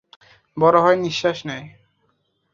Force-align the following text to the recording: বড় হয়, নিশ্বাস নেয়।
বড় 0.57 0.77
হয়, 0.81 0.97
নিশ্বাস 0.97 1.37
নেয়। 1.45 1.65